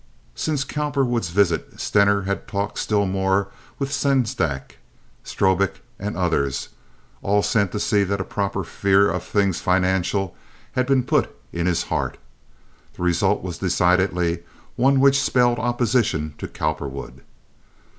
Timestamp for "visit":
1.29-1.79